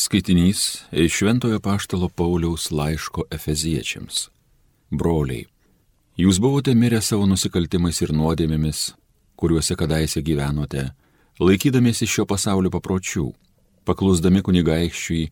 Skaitinys 0.00 0.82
iš 0.92 1.12
Šventojo 1.12 1.60
Paštalo 1.60 2.08
Pauliaus 2.08 2.70
laiško 2.70 3.22
Efeziečiams. 3.30 4.30
Broliai, 4.90 5.44
jūs 6.16 6.38
buvote 6.40 6.72
mirę 6.74 7.02
savo 7.04 7.26
nusikaltimais 7.28 7.98
ir 8.00 8.14
nuodėmėmis, 8.16 8.78
kuriuose 9.36 9.74
kadaise 9.76 10.22
gyvenote, 10.24 10.86
laikydamiesi 11.36 12.08
šio 12.08 12.24
pasaulio 12.24 12.72
papročių, 12.72 13.26
paklusdami 13.84 14.40
kunigaikščiui 14.46 15.26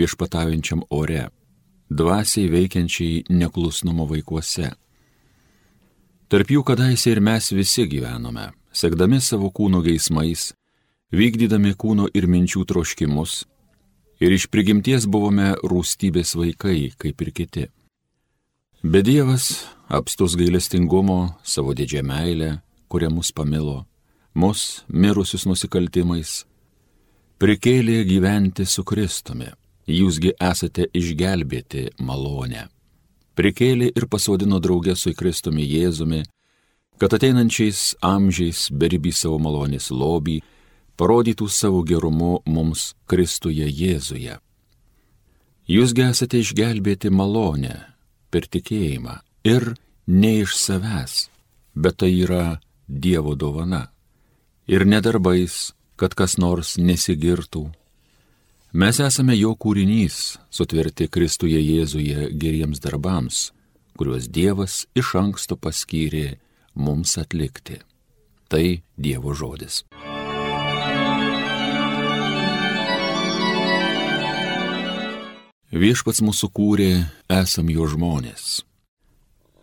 viešpataujančiam 0.00 0.82
ore, 0.90 1.28
dvasiai 1.86 2.48
veikiančiai 2.50 3.20
neklusnumo 3.30 4.06
vaikuose. 4.10 4.72
Tarp 6.26 6.50
jų 6.56 6.64
kadaise 6.72 7.14
ir 7.14 7.20
mes 7.22 7.52
visi 7.54 7.86
gyvenome, 7.86 8.48
sekdami 8.72 9.22
savo 9.22 9.52
kūno 9.54 9.84
geismais, 9.86 10.48
vykdydami 11.14 11.76
kūno 11.78 12.10
ir 12.18 12.26
minčių 12.26 12.64
troškimus, 12.66 13.36
ir 14.20 14.32
iš 14.34 14.48
prigimties 14.52 15.06
buvome 15.06 15.54
rūstybės 15.62 16.34
vaikai, 16.38 16.92
kaip 16.98 17.22
ir 17.22 17.30
kiti. 17.34 17.66
Bet 18.82 19.06
Dievas, 19.08 19.66
apstus 19.88 20.36
gailestingumo, 20.38 21.34
savo 21.42 21.74
didžią 21.74 22.04
meilę, 22.06 22.50
kurią 22.88 23.10
mus 23.10 23.32
pamilo, 23.34 23.84
mus, 24.34 24.84
mirusius 24.88 25.46
nusikaltimais, 25.50 26.44
prikėlė 27.42 28.04
gyventi 28.06 28.66
su 28.66 28.84
Kristumi. 28.86 29.50
Jūsgi 29.88 30.34
esate 30.36 30.84
išgelbėti 30.92 31.86
malonę. 32.04 32.66
Prikėlė 33.38 33.88
ir 33.96 34.04
pasodino 34.10 34.58
draugę 34.60 34.92
su 34.98 35.14
Kristumi 35.16 35.64
Jėzumi, 35.64 36.24
kad 37.00 37.14
ateinančiais 37.16 37.94
amžiais 38.04 38.66
beribį 38.68 39.14
savo 39.14 39.38
malonės 39.40 39.88
lobį, 39.94 40.42
parodytų 40.98 41.46
savo 41.48 41.84
gerumu 41.86 42.40
mums 42.46 42.92
Kristuje 43.06 43.68
Jėzuje. 43.70 44.38
Jūsgi 45.68 46.04
esate 46.08 46.40
išgelbėti 46.42 47.12
malonę 47.12 47.76
per 48.32 48.48
tikėjimą 48.48 49.18
ir 49.46 49.74
ne 50.08 50.32
iš 50.42 50.56
savęs, 50.56 51.28
bet 51.76 52.00
tai 52.02 52.12
yra 52.24 52.58
Dievo 52.88 53.34
dovana. 53.36 53.90
Ir 54.66 54.86
nedarbais, 54.88 55.74
kad 56.00 56.14
kas 56.16 56.38
nors 56.40 56.76
nesigirtų. 56.80 57.68
Mes 58.72 59.00
esame 59.00 59.36
jo 59.36 59.54
kūrinys, 59.56 60.38
sutverti 60.52 61.08
Kristuje 61.08 61.60
Jėzuje 61.60 62.30
geriems 62.32 62.80
darbams, 62.84 63.50
kuriuos 64.00 64.28
Dievas 64.32 64.86
iš 64.96 65.14
anksto 65.20 65.56
paskyrė 65.56 66.38
mums 66.74 67.16
atlikti. 67.20 67.80
Tai 68.48 68.80
Dievo 68.96 69.36
žodis. 69.36 69.84
Viešpats 75.68 76.22
mūsų 76.24 76.48
kūrė, 76.56 76.92
esam 77.28 77.68
jo 77.68 77.84
žmonės. 77.92 78.62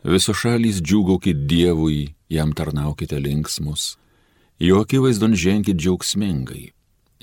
Viso 0.05 0.35
šalys 0.37 0.77
džiūgaukit 0.77 1.47
Dievui, 1.49 2.13
jam 2.29 2.51
tarnaukite 2.53 3.17
linksmus, 3.17 3.95
jo 4.61 4.83
akivaizdon 4.85 5.33
ženkit 5.33 5.81
džiaugsmingai. 5.81 6.75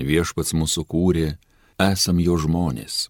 Viešpats 0.03 0.51
mūsų 0.59 0.83
kūrė, 0.83 1.29
esam 1.79 2.19
jo 2.19 2.35
žmonės. 2.43 3.07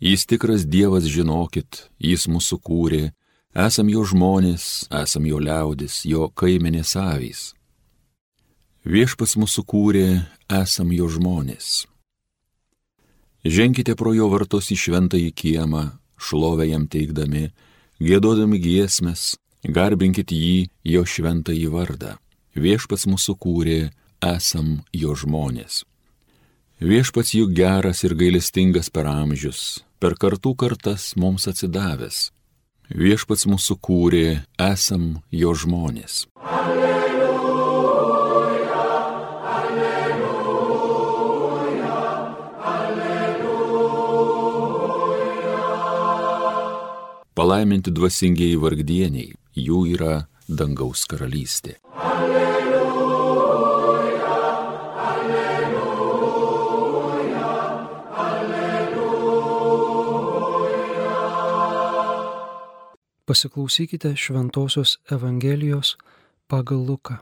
Jis 0.00 0.24
tikras 0.24 0.64
Dievas 0.64 1.04
žinokit, 1.04 1.90
jis 2.00 2.24
mūsų 2.24 2.62
kūrė, 2.64 3.12
esam 3.52 3.92
jo 3.92 4.08
žmonės, 4.08 4.88
esam 4.88 5.28
jo 5.28 5.44
liaudis, 5.44 6.06
jo 6.08 6.32
kaimenės 6.32 6.96
avys. 6.96 7.50
Viešpats 8.88 9.36
mūsų 9.36 9.68
kūrė, 9.68 10.08
esam 10.48 10.88
jo 10.96 11.12
žmonės. 11.12 11.91
Ženkite 13.44 13.96
pro 13.98 14.12
jo 14.14 14.28
vartus 14.30 14.70
į 14.70 14.78
šventąjį 14.78 15.30
kiemą, 15.34 15.82
šlovę 16.14 16.68
jam 16.68 16.86
teikdami, 16.86 17.48
gėdodami 17.98 18.60
giesmės, 18.62 19.34
garbinkit 19.66 20.30
jį, 20.30 20.68
jo 20.86 21.02
šventąjį 21.02 21.70
vardą. 21.74 22.14
Viešpats 22.54 23.08
mūsų 23.10 23.34
kūrė, 23.42 23.80
esam 24.22 24.82
jo 24.94 25.16
žmonės. 25.18 25.82
Viešpats 26.82 27.34
juk 27.34 27.50
geras 27.54 28.04
ir 28.06 28.14
gailestingas 28.18 28.90
per 28.94 29.10
amžius, 29.10 29.82
per 29.98 30.14
kartų 30.14 30.54
kartas 30.58 31.12
mums 31.16 31.48
atsidavęs. 31.50 32.30
Viešpats 32.94 33.46
mūsų 33.50 33.78
kūrė, 33.82 34.26
esam 34.60 35.22
jo 35.30 35.54
žmonės. 35.54 36.26
Palaiminti 47.52 47.92
dvasingieji 47.92 48.56
vargdieniai, 48.56 49.34
jų 49.60 49.78
yra 49.92 50.12
dangaus 50.48 51.02
karalystė. 51.04 51.74
Alleluja, 52.00 53.50
alleluja, 55.04 55.90
alleluja. 58.24 59.50
Pasiklausykite 63.28 64.14
Šventojios 64.16 64.96
Evangelijos 65.12 66.00
pagal 66.48 66.80
Luką. 66.88 67.18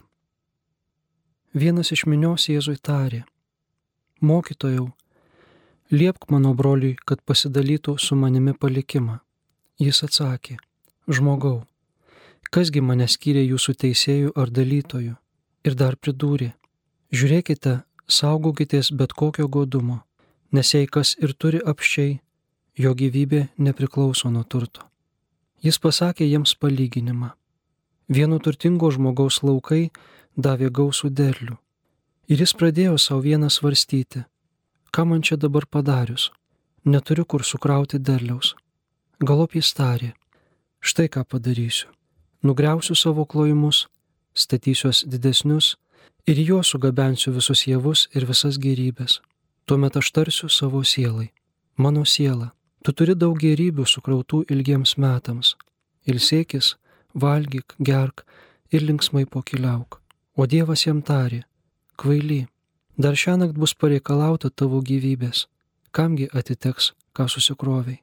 Vienas 1.51 1.91
iš 1.91 2.05
minios 2.07 2.47
Jėzui 2.47 2.79
tarė, 2.79 3.27
Mokytojau, 4.23 4.95
liepk 5.91 6.31
mano 6.31 6.55
broliui, 6.55 6.95
kad 7.03 7.19
pasidalytų 7.27 7.99
su 7.99 8.15
manimi 8.15 8.55
palikimą. 8.55 9.19
Jis 9.79 10.03
atsakė, 10.03 10.57
žmogau, 11.07 11.63
kasgi 12.51 12.81
mane 12.83 13.07
skyrė 13.07 13.45
jūsų 13.47 13.73
teisėjų 13.83 14.33
ar 14.35 14.51
dalytojų? 14.51 15.15
Ir 15.63 15.75
dar 15.77 15.95
pridūrė, 15.95 16.51
žiūrėkite, 17.13 17.81
saugokitės 18.09 18.91
bet 18.91 19.13
kokio 19.13 19.47
godumo, 19.47 20.01
nes 20.51 20.73
jei 20.73 20.89
kas 20.89 21.15
ir 21.21 21.33
turi 21.33 21.61
apščiai, 21.61 22.19
jo 22.75 22.93
gyvybė 22.97 23.47
nepriklauso 23.57 24.29
nuo 24.33 24.43
turto. 24.43 24.87
Jis 25.61 25.77
pasakė 25.79 26.25
jiems 26.25 26.55
palyginimą. 26.57 27.31
Vieno 28.09 28.39
turtingo 28.43 28.89
žmogaus 28.91 29.43
laukai 29.45 29.91
davė 30.35 30.71
gausų 30.73 31.13
derlių. 31.13 31.55
Ir 32.27 32.41
jis 32.43 32.53
pradėjo 32.57 32.97
savo 32.97 33.21
vieną 33.23 33.49
svarstyti, 33.49 34.25
ką 34.91 35.05
man 35.05 35.21
čia 35.21 35.37
dabar 35.37 35.65
padarius, 35.65 36.31
neturiu 36.85 37.25
kur 37.25 37.45
sukrauti 37.45 37.99
derliaus 37.99 38.55
Galop 39.21 39.53
jis 39.53 39.69
tarė, 39.77 40.15
štai 40.81 41.05
ką 41.13 41.21
padarysiu. 41.29 41.91
Nugriausiu 42.41 42.95
savo 42.97 43.27
klojimus, 43.29 43.83
statysiuos 44.33 45.03
didesnius 45.05 45.75
ir 46.25 46.41
juos 46.41 46.71
sugabensiu 46.73 47.35
visus 47.35 47.67
javus 47.69 48.07
ir 48.17 48.25
visas 48.25 48.57
gerybės. 48.57 49.19
Tuomet 49.69 50.01
aš 50.01 50.09
tarsiu 50.17 50.49
savo 50.49 50.81
sielai. 50.81 51.29
Mano 51.77 52.01
siela, 52.01 52.49
tu 52.81 52.97
turi 52.97 53.13
daug 53.13 53.37
gerybių 53.37 53.85
sukrautų 53.85 54.41
ilgiems 54.49 54.97
metams. 54.97 55.53
Ilsėkis, 56.09 56.73
valgyk, 57.13 57.77
gerk 57.77 58.25
ir 58.73 58.81
linksmai 58.81 59.27
pokiliauk. 59.29 60.01
O 60.33 60.49
Dievas 60.49 60.87
jam 60.89 61.05
tarė, 61.05 61.43
kvaily, 61.93 62.47
dar 62.97 63.13
šią 63.13 63.37
naktį 63.37 63.61
bus 63.61 63.77
pareikalauta 63.77 64.49
tavo 64.49 64.81
gyvybės. 64.81 65.45
Kamgi 65.93 66.31
atiteks, 66.33 66.95
ką 67.13 67.29
susikroviai? 67.29 68.01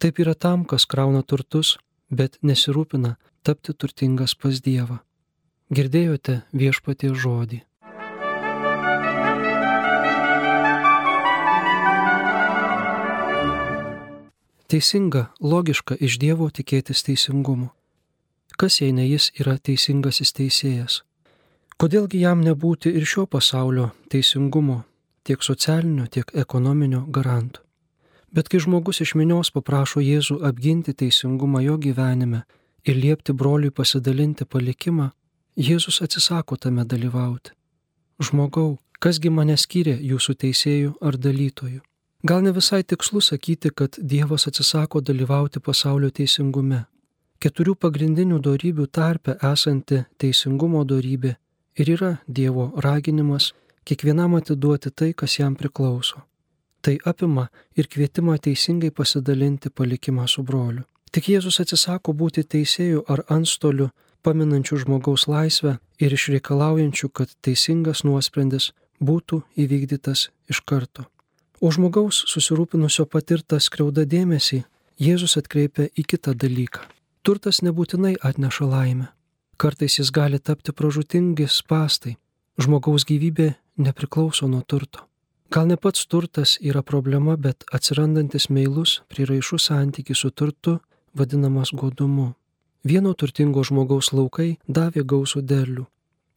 Taip 0.00 0.16
yra 0.16 0.32
tam, 0.34 0.64
kas 0.64 0.86
krauna 0.88 1.20
turtus, 1.20 1.74
bet 2.08 2.38
nesirūpina 2.40 3.18
tapti 3.44 3.74
turtingas 3.76 4.32
pas 4.32 4.62
Dievą. 4.64 4.96
Girdėjote 5.76 6.38
viešpatie 6.56 7.12
žodį. 7.12 7.60
Teisinga, 14.72 15.26
logiška 15.44 16.00
iš 16.00 16.16
Dievo 16.24 16.48
tikėtis 16.48 17.04
teisingumu. 17.04 17.68
Kas 18.56 18.80
jei 18.80 18.96
ne 18.96 19.04
jis 19.04 19.28
yra 19.36 19.58
teisingasis 19.60 20.32
teisėjas? 20.32 21.02
Kodėlgi 21.76 22.24
jam 22.24 22.40
nebūti 22.40 22.88
ir 22.96 23.04
šio 23.04 23.28
pasaulio 23.28 23.90
teisingumo, 24.08 24.84
tiek 25.28 25.44
socialinio, 25.44 26.08
tiek 26.08 26.32
ekonominio 26.32 27.04
garantų? 27.08 27.66
Bet 28.32 28.48
kai 28.48 28.60
žmogus 28.62 29.00
iš 29.02 29.16
minios 29.18 29.50
paprašo 29.50 30.00
Jėzų 30.00 30.36
apginti 30.46 30.94
teisingumą 30.94 31.64
jo 31.64 31.76
gyvenime 31.82 32.44
ir 32.86 32.94
liepti 32.96 33.34
broliui 33.34 33.72
pasidalinti 33.74 34.46
palikimą, 34.46 35.10
Jėzus 35.58 35.98
atsisako 36.04 36.56
tame 36.56 36.84
dalyvauti. 36.86 37.50
Žmogau, 38.22 38.78
kasgi 39.02 39.32
mane 39.34 39.56
skyrė 39.58 39.96
jūsų 40.12 40.36
teisėjų 40.44 40.92
ar 41.02 41.18
dalytojų? 41.18 41.82
Gal 42.22 42.44
ne 42.46 42.52
visai 42.54 42.84
tikslu 42.84 43.20
sakyti, 43.24 43.74
kad 43.74 43.98
Dievas 43.98 44.46
atsisako 44.46 45.00
dalyvauti 45.00 45.60
pasaulio 45.60 46.12
teisingume. 46.14 46.84
Keturių 47.40 47.74
pagrindinių 47.82 48.38
darybių 48.44 48.86
tarpe 48.92 49.38
esanti 49.52 50.04
teisingumo 50.20 50.84
darybė 50.84 51.34
ir 51.80 51.94
yra 51.96 52.16
Dievo 52.28 52.70
raginimas 52.76 53.52
kiekvienam 53.84 54.36
atiduoti 54.38 54.92
tai, 54.94 55.14
kas 55.16 55.40
jam 55.40 55.56
priklauso 55.56 56.29
Tai 56.80 56.96
apima 57.04 57.48
ir 57.76 57.88
kvietimą 57.92 58.38
teisingai 58.40 58.90
pasidalinti 58.90 59.70
palikimą 59.70 60.26
su 60.28 60.42
broliu. 60.42 60.86
Tik 61.10 61.26
Jėzus 61.32 61.60
atsisako 61.60 62.14
būti 62.14 62.44
teisėjų 62.46 63.04
ar 63.10 63.24
antstoliu, 63.28 63.90
paminančių 64.22 64.84
žmogaus 64.84 65.26
laisvę 65.28 65.78
ir 65.98 66.14
išreikalaujančių, 66.14 67.08
kad 67.08 67.32
teisingas 67.44 68.04
nuosprendis 68.04 68.70
būtų 69.00 69.42
įvykdytas 69.58 70.28
iš 70.52 70.60
karto. 70.62 71.08
O 71.60 71.72
žmogaus 71.74 72.22
susirūpinusio 72.30 73.04
patirtą 73.04 73.58
skriaudą 73.60 74.06
dėmesį 74.08 74.62
Jėzus 75.00 75.36
atkreipia 75.40 75.88
į 75.96 76.04
kitą 76.12 76.32
dalyką. 76.36 76.86
Turtas 77.24 77.60
nebūtinai 77.64 78.14
atneša 78.24 78.68
laimę. 78.68 79.10
Kartais 79.60 79.98
jis 79.98 80.08
gali 80.12 80.38
tapti 80.40 80.72
pražutingi 80.72 81.48
spastai. 81.48 82.16
Žmogaus 82.60 83.04
gyvybė 83.08 83.54
nepriklauso 83.76 84.48
nuo 84.48 84.62
turto. 84.64 85.09
Gal 85.50 85.66
ne 85.66 85.76
pats 85.76 86.06
turtas 86.06 86.58
yra 86.62 86.82
problema, 86.86 87.34
bet 87.36 87.64
atsirandantis 87.74 88.46
meilus, 88.54 89.00
priraišus 89.10 89.64
santykis 89.66 90.20
su 90.22 90.30
turtu 90.30 90.76
vadinamas 91.14 91.72
godumu. 91.74 92.34
Vieno 92.84 93.14
turtingo 93.18 93.64
žmogaus 93.66 94.12
laukai 94.14 94.52
davė 94.68 95.02
gausų 95.02 95.42
derlių. 95.42 95.88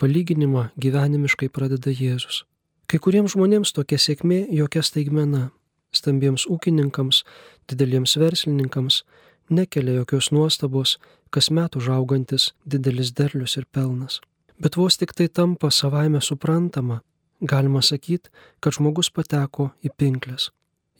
Palyginimą 0.01 0.63
gyvenimiškai 0.81 1.51
pradeda 1.53 1.93
Jėzus. 1.93 2.41
Kai 2.89 2.97
kuriems 2.97 3.35
žmonėms 3.35 3.75
tokia 3.77 4.01
sėkmė 4.01 4.47
jokia 4.49 4.81
staigmena. 4.81 5.51
Stambiems 5.93 6.47
ūkininkams, 6.49 7.21
dideliems 7.69 8.17
verslininkams 8.17 9.03
nekelia 9.49 9.99
jokios 10.01 10.31
nuostabos, 10.33 10.97
kas 11.29 11.53
metų 11.53 11.85
žaugantis 11.85 12.49
didelis 12.65 13.13
derlius 13.13 13.59
ir 13.61 13.69
pelnas. 13.69 14.21
Bet 14.57 14.73
vos 14.75 14.97
tik 14.97 15.13
tai 15.13 15.29
tampa 15.29 15.69
savaime 15.69 16.21
suprantama, 16.21 17.03
galima 17.43 17.81
sakyti, 17.81 18.31
kad 18.59 18.73
žmogus 18.77 19.11
pateko 19.11 19.71
į 19.83 19.91
pinklės. 19.97 20.49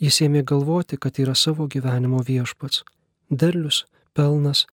Jis 0.04 0.22
ėmė 0.26 0.44
galvoti, 0.44 0.98
kad 0.98 1.20
yra 1.20 1.36
savo 1.36 1.68
gyvenimo 1.68 2.22
viešpats. 2.28 2.84
Derlius, 3.30 3.86
pelnas 4.14 4.66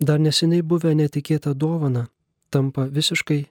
dar 0.00 0.18
neseniai 0.18 0.62
buvę 0.62 0.94
netikėtą 0.94 1.54
dovaną 1.54 2.06
tampa 2.50 2.86
visiškai 2.88 3.44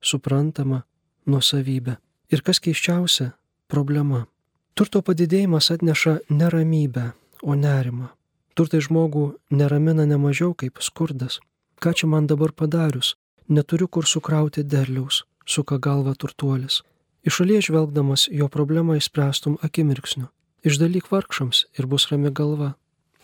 suprantama 0.00 0.84
nuosavybė. 1.26 1.96
Ir 2.30 2.42
kas 2.42 2.60
keiščiausia- 2.60 3.32
problema. 3.72 4.26
Turto 4.74 5.02
padidėjimas 5.02 5.70
atneša 5.70 6.18
neramybę, 6.30 7.12
o 7.42 7.54
nerimą. 7.54 8.08
Turtai 8.54 8.80
žmogų 8.80 9.34
neramina 9.50 10.06
ne 10.06 10.16
mažiau 10.16 10.54
kaip 10.54 10.78
skurdas. 10.80 11.40
Ką 11.80 11.94
čia 11.94 12.06
man 12.06 12.26
dabar 12.26 12.52
padarius? 12.52 13.14
Neturiu 13.48 13.88
kur 13.88 14.04
sukrauti 14.04 14.62
derliaus, 14.62 15.24
suka 15.46 15.78
galva 15.78 16.14
turtuolis. 16.14 16.82
Iš 17.24 17.40
šalies 17.40 17.68
žvelgdamas 17.70 18.28
jo 18.30 18.48
problemą 18.48 18.98
išspręstum 19.00 19.56
akimirksniu. 19.64 20.26
Išdalyk 20.64 21.10
vargšams 21.12 21.64
ir 21.78 21.86
bus 21.86 22.08
rami 22.12 22.30
galva. 22.30 22.74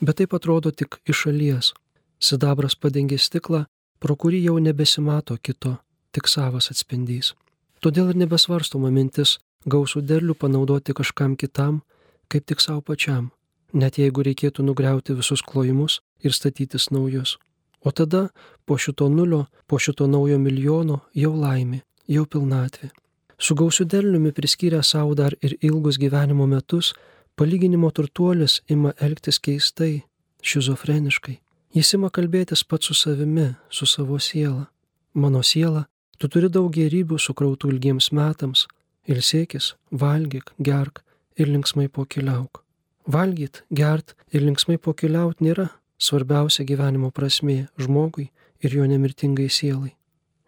Bet 0.01 0.17
taip 0.21 0.35
atrodo 0.35 0.71
tik 0.71 1.01
iš 1.05 1.27
šalies, 1.27 1.73
Sidabras 2.21 2.77
padengė 2.77 3.17
stiklą, 3.17 3.65
pro 4.01 4.17
kurį 4.17 4.43
jau 4.45 4.59
nebesimato 4.61 5.37
kito, 5.41 5.79
tik 6.13 6.29
savas 6.29 6.69
atspindys. 6.73 7.33
Todėl 7.81 8.13
ir 8.13 8.19
nebesvarstoma 8.21 8.91
mintis 8.93 9.39
gausų 9.65 10.03
derlių 10.05 10.37
panaudoti 10.37 10.93
kažkam 10.97 11.37
kitam, 11.37 11.81
kaip 12.29 12.45
tik 12.45 12.61
savo 12.61 12.81
pačiam, 12.85 13.31
net 13.73 13.97
jeigu 13.97 14.25
reikėtų 14.25 14.65
nugriauti 14.69 15.17
visus 15.17 15.41
klojimus 15.41 16.01
ir 16.21 16.37
statytis 16.37 16.91
naujus. 16.93 17.39
O 17.81 17.93
tada 17.93 18.29
po 18.69 18.77
šito 18.77 19.09
nulio, 19.09 19.47
po 19.67 19.79
šito 19.81 20.07
naujo 20.07 20.37
milijono 20.39 21.01
jau 21.17 21.33
laimė, 21.33 21.81
jau 22.09 22.27
pilnatvė. 22.29 22.93
Su 23.41 23.55
gausiu 23.55 23.87
derliumi 23.87 24.33
priskyrę 24.37 24.83
savo 24.83 25.15
dar 25.15 25.33
ir 25.41 25.57
ilgus 25.65 25.97
gyvenimo 25.99 26.47
metus, 26.47 26.93
palyginimo 27.37 27.91
turtuolis 27.91 28.61
ima 28.69 28.93
elgtis 29.01 29.39
keistai, 29.41 30.03
šizofreniškai. 30.45 31.39
Jis 31.73 31.95
ima 31.97 32.11
kalbėtis 32.11 32.65
pats 32.69 32.91
su 32.91 32.95
savimi, 32.95 33.55
su 33.71 33.87
savo 33.87 34.19
siela. 34.19 34.67
Mano 35.15 35.41
siela, 35.43 35.87
tu 36.19 36.29
turi 36.29 36.51
daug 36.53 36.69
gerybių 36.75 37.17
sukrautų 37.17 37.71
ilgiems 37.73 38.11
metams, 38.13 38.67
ilsėkis, 39.09 39.75
valgyk, 39.91 40.53
gerk 40.59 41.01
ir 41.41 41.49
linksmai 41.49 41.89
pokeliauk. 41.89 42.61
Valgyt, 43.09 43.63
gert 43.73 44.13
ir 44.35 44.45
linksmai 44.45 44.77
pokeliaut 44.77 45.41
nėra 45.41 45.71
svarbiausia 45.97 46.67
gyvenimo 46.69 47.09
prasmė 47.11 47.71
žmogui 47.81 48.29
ir 48.61 48.77
jo 48.77 48.85
nemirtingai 48.85 49.49
sielai. 49.49 49.95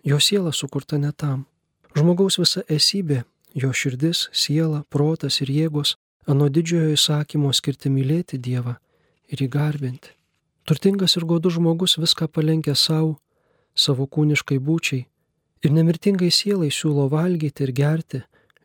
Jo 0.05 0.21
siela 0.21 0.53
sukurta 0.53 0.99
ne 0.99 1.13
tam. 1.17 1.47
Žmogaus 1.93 2.39
visa 2.41 2.63
esybė, 2.73 3.23
jo 3.53 3.69
širdis, 3.77 4.29
siela, 4.33 4.81
protas 4.89 5.43
ir 5.45 5.51
jėgos, 5.53 5.97
anu 6.25 6.49
didžiojo 6.49 6.95
įsakymo 6.97 7.53
skirti 7.53 7.91
mylėti 7.93 8.39
Dievą 8.41 8.79
ir 9.29 9.43
įgarbinti. 9.45 10.15
Turtingas 10.65 11.19
ir 11.19 11.27
godus 11.29 11.59
žmogus 11.59 11.99
viską 12.01 12.31
palenkia 12.33 12.75
savo, 12.79 13.19
savo 13.75 14.07
kūniškai 14.07 14.57
būčiai 14.63 15.05
ir 15.63 15.75
nemirtingai 15.75 16.31
sielai 16.33 16.71
siūlo 16.73 17.09
valgyti 17.13 17.67
ir 17.67 17.75
gerti, 17.77 18.23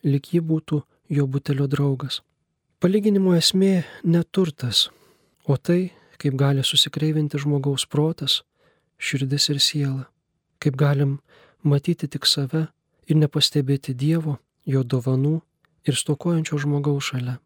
lik 0.07 0.31
ji 0.33 0.41
būtų 0.41 0.81
jo 1.17 1.27
butelio 1.27 1.67
draugas. 1.67 2.21
Palyginimo 2.79 3.33
esmė 3.35 3.83
neturtas, 4.05 4.87
o 5.43 5.57
tai, 5.57 5.91
kaip 6.21 6.37
gali 6.39 6.63
susikreivinti 6.63 7.41
žmogaus 7.41 7.87
protas, 7.89 8.43
širdis 8.97 9.49
ir 9.49 9.59
siela, 9.59 10.07
kaip 10.63 10.77
galim 10.77 11.17
matyti 11.65 12.07
tik 12.07 12.29
save 12.29 12.67
ir 13.07 13.17
nepastebėti 13.17 13.95
Dievo, 13.95 14.37
jo 14.65 14.83
dovanų 14.83 15.41
ir 15.87 15.95
stokojančio 15.95 16.59
žmogaus 16.63 17.11
šalia. 17.11 17.37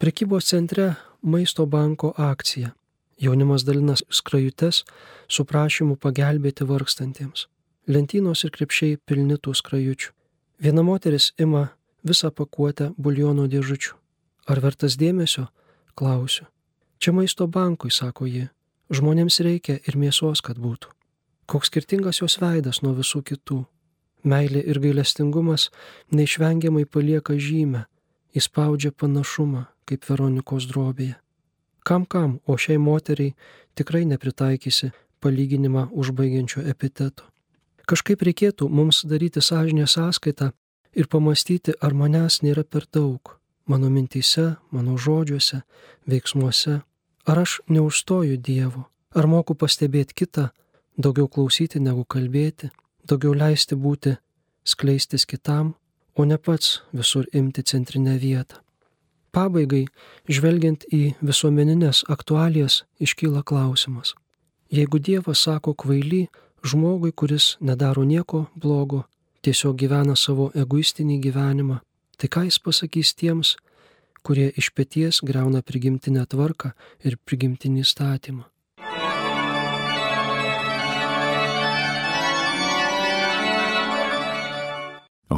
Prekybos 0.00 0.48
centre 0.48 0.94
maisto 1.22 1.66
banko 1.66 2.14
akcija 2.16 2.72
Jaunimas 3.20 3.64
dalina 3.64 3.94
skrajutes 4.10 4.84
su 5.28 5.44
prašymu 5.44 5.96
pagelbėti 6.00 6.64
vargstantiems. 6.64 7.48
Lentynos 7.86 8.46
ir 8.46 8.52
krepšiai 8.54 8.96
pilni 9.04 9.36
tų 9.36 9.52
skrajučių. 9.60 10.14
Viena 10.64 10.82
moteris 10.82 11.32
ima 11.36 11.66
visą 12.04 12.30
pakuotę 12.32 12.94
buljono 12.96 13.44
dėžučių. 13.44 13.92
Ar 14.48 14.60
vertas 14.64 14.96
dėmesio? 14.96 15.50
Klausiu. 15.94 16.46
Čia 16.98 17.12
maisto 17.12 17.46
bankui, 17.46 17.90
sako 17.92 18.24
ji. 18.24 18.46
Žmonėms 18.88 19.40
reikia 19.44 19.76
ir 19.84 20.00
mėsos, 20.00 20.40
kad 20.40 20.56
būtų. 20.56 20.88
Koks 21.46 21.68
skirtingas 21.68 22.22
jos 22.22 22.38
veidas 22.40 22.80
nuo 22.80 22.94
visų 22.96 23.20
kitų. 23.20 23.66
Meilė 24.22 24.60
ir 24.66 24.80
gailestingumas 24.80 25.70
neišvengiamai 26.12 26.84
palieka 26.84 27.38
žymę, 27.40 27.86
įspaudžia 28.36 28.92
panašumą, 28.92 29.66
kaip 29.88 30.04
Veronikos 30.08 30.68
drobėje. 30.70 31.16
Kam 31.84 32.04
kam, 32.04 32.38
o 32.46 32.56
šiai 32.60 32.78
moteriai 32.78 33.34
tikrai 33.74 34.04
nepritaikysi 34.04 34.92
palyginimą 35.20 35.88
užbaigiančio 35.90 36.62
epiteto. 36.68 37.24
Kažkaip 37.88 38.22
reikėtų 38.22 38.68
mums 38.68 39.02
daryti 39.08 39.40
sąžinę 39.42 39.86
sąskaitą 39.88 40.52
ir 40.94 41.08
pamastyti, 41.08 41.74
ar 41.80 41.94
manęs 41.94 42.42
nėra 42.44 42.64
per 42.64 42.86
daug. 42.92 43.36
Mano 43.66 43.90
mintyse, 43.90 44.56
mano 44.70 44.96
žodžiuose, 44.98 45.62
veiksmuose. 46.06 46.80
Ar 47.26 47.38
aš 47.38 47.60
neužstoju 47.68 48.36
Dievo, 48.36 48.86
ar 49.14 49.26
moku 49.26 49.54
pastebėti 49.54 50.16
kitą, 50.22 50.48
daugiau 50.98 51.28
klausyti 51.28 51.80
negu 51.80 52.04
kalbėti, 52.04 52.70
daugiau 53.10 53.34
leisti 53.34 53.76
būti, 53.76 54.16
skleistis 54.64 55.26
kitam, 55.26 55.74
o 56.14 56.24
ne 56.24 56.38
pats 56.38 56.80
visur 56.92 57.26
imti 57.32 57.62
centrinę 57.62 58.16
vietą. 58.22 58.60
Pabaigai, 59.30 59.84
žvelgiant 60.26 60.84
į 60.90 61.02
visuomeninės 61.22 62.02
aktualijas, 62.10 62.82
iškyla 62.98 63.44
klausimas. 63.46 64.14
Jeigu 64.70 64.98
Dievas 64.98 65.44
sako 65.46 65.74
kvaily 65.74 66.26
žmogui, 66.66 67.12
kuris 67.12 67.56
nedaro 67.60 68.04
nieko 68.04 68.46
blogo, 68.54 69.04
tiesiog 69.46 69.78
gyvena 69.78 70.16
savo 70.18 70.50
egoistinį 70.54 71.20
gyvenimą, 71.26 71.80
tai 72.18 72.28
ką 72.28 72.44
jis 72.48 72.58
pasakys 72.58 73.14
tiems, 73.14 73.56
kurie 74.26 74.50
iš 74.60 74.72
pėties 74.76 75.22
greuna 75.24 75.62
prigimtinę 75.62 76.26
tvarką 76.26 76.74
ir 77.06 77.16
prigimtinį 77.24 77.86
statymą? 77.86 78.44